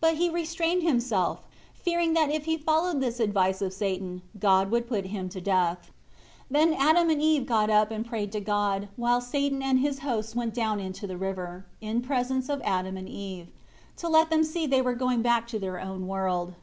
But 0.00 0.14
he 0.18 0.30
restrained 0.30 0.84
himself, 0.84 1.42
fearing 1.74 2.14
that 2.14 2.30
if 2.30 2.44
he 2.44 2.56
followed 2.56 3.00
this 3.00 3.18
advice 3.18 3.60
of 3.60 3.72
Satan, 3.72 4.22
God 4.38 4.70
would 4.70 4.86
put 4.86 5.06
him 5.06 5.28
to 5.30 5.40
death. 5.40 5.90
14 6.50 6.52
Then 6.70 6.74
Adam 6.80 7.10
and 7.10 7.20
Eve 7.20 7.46
got 7.46 7.68
up, 7.68 7.90
and 7.90 8.06
prayed 8.06 8.30
to 8.30 8.40
God, 8.40 8.88
while 8.94 9.20
Satan 9.20 9.64
and 9.64 9.80
his 9.80 9.98
hosts 10.06 10.36
went 10.36 10.54
down 10.54 10.78
into 10.78 11.08
the 11.08 11.16
river, 11.18 11.66
in 11.80 12.00
presence 12.00 12.48
of 12.48 12.62
Adam 12.64 12.96
and 12.96 13.08
Eve; 13.08 13.48
to 13.96 14.08
let 14.08 14.30
them 14.30 14.44
see 14.44 14.66
that 14.66 14.70
they 14.76 14.82
were 14.82 14.94
going 14.94 15.20
back 15.20 15.48
to 15.48 15.58
their 15.58 15.80
own 15.80 16.06
world. 16.06 16.54